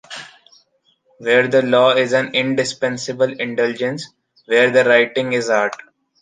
[1.19, 4.07] Where the law is an indispensable indulgence,
[4.47, 5.75] where the writing is art.